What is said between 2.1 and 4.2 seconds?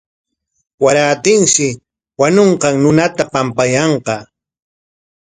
wañunqan runata pampayanqa.